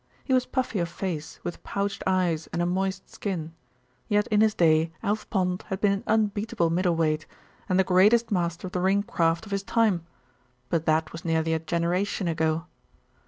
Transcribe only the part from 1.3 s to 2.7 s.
with pouched eyes and a